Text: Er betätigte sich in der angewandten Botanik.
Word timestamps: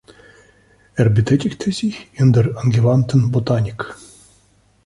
Er 0.95 1.09
betätigte 1.11 1.71
sich 1.71 2.07
in 2.15 2.33
der 2.33 2.57
angewandten 2.57 3.29
Botanik. 3.31 3.95